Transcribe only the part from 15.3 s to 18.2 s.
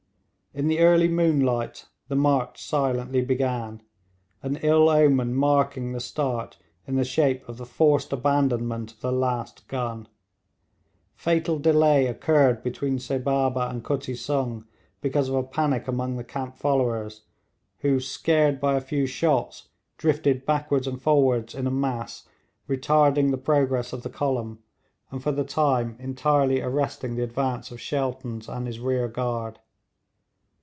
a panic among the camp followers, who,